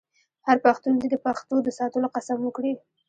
هر 0.47 0.57
پښتون 0.65 0.93
دې 1.01 1.07
د 1.11 1.15
پښتو 1.25 1.55
د 1.63 1.69
ساتلو 1.79 2.07
قسم 2.15 2.37
وکړي. 2.43 2.73